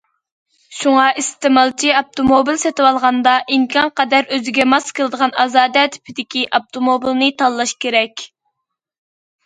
[0.77, 8.31] شۇڭا ئىستېمالچى ئاپتوموبىل سېتىۋالغاندا، ئىمكانقەدەر ئۆزىگە ماس كېلىدىغان ئازادە تىپىدىكى ئاپتوموبىلنى تاللاش كېرەك.